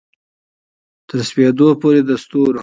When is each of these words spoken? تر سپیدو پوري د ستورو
تر 1.07 1.17
سپیدو 1.29 1.67
پوري 1.81 2.01
د 2.09 2.11
ستورو 2.23 2.59